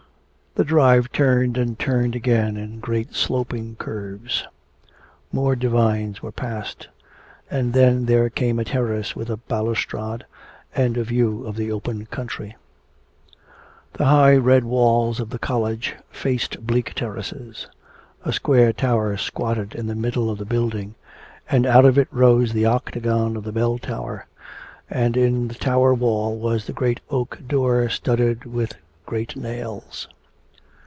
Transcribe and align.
The 0.55 0.65
drive 0.65 1.13
turned 1.13 1.55
and 1.55 1.79
turned 1.79 2.13
again 2.13 2.57
in 2.57 2.81
great 2.81 3.13
sloping 3.15 3.77
curves; 3.77 4.45
more 5.31 5.55
divines 5.55 6.21
were 6.21 6.33
passed, 6.33 6.89
and 7.49 7.71
then 7.71 8.03
there 8.05 8.29
came 8.29 8.59
a 8.59 8.65
terrace 8.65 9.15
with 9.15 9.29
a 9.29 9.37
balustrade 9.37 10.25
and 10.75 10.97
a 10.97 11.05
view 11.05 11.47
of 11.47 11.55
the 11.55 11.71
open 11.71 12.05
country. 12.07 12.57
The 13.93 14.03
high 14.07 14.35
red 14.35 14.65
walls 14.65 15.21
of 15.21 15.29
the 15.29 15.39
college 15.39 15.95
faced 16.09 16.67
bleak 16.67 16.95
terraces: 16.95 17.67
a 18.25 18.33
square 18.33 18.73
tower 18.73 19.15
squatted 19.15 19.73
in 19.73 19.87
the 19.87 19.95
middle 19.95 20.29
of 20.29 20.37
the 20.37 20.43
building, 20.43 20.95
and 21.49 21.65
out 21.65 21.85
of 21.85 21.97
it 21.97 22.09
rose 22.11 22.51
the 22.51 22.65
octagon 22.65 23.37
of 23.37 23.45
the 23.45 23.53
bell 23.53 23.77
tower, 23.77 24.27
and 24.89 25.15
in 25.15 25.47
the 25.47 25.55
tower 25.55 25.93
wall 25.93 26.37
was 26.37 26.65
the 26.67 26.73
great 26.73 26.99
oak 27.09 27.39
door 27.47 27.87
studded 27.87 28.43
with 28.43 28.75
great 29.05 29.37
nails. 29.37 30.09